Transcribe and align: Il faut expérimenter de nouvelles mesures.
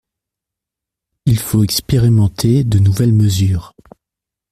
Il 1.27 1.37
faut 1.37 1.63
expérimenter 1.63 2.63
de 2.63 2.79
nouvelles 2.79 3.13
mesures. 3.13 3.75